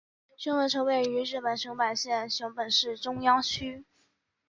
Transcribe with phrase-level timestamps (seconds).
[0.35, 3.85] 熊本城位于日本熊本县熊本市中央区。